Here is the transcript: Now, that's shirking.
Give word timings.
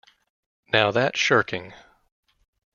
Now, 0.73 0.89
that's 0.89 1.19
shirking. 1.19 1.75